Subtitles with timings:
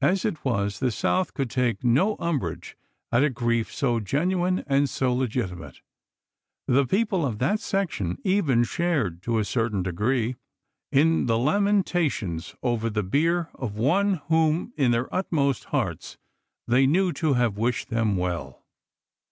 [0.00, 2.76] As it was, the South could take no umbrage
[3.12, 5.82] at a grief so genuine and so legitimate;
[6.66, 10.34] the people of that section even shared, to a certain degree,
[10.90, 16.18] in the lamentations over the bier of one whom in their inmost hearts
[16.66, 18.64] they knew to have wished them well.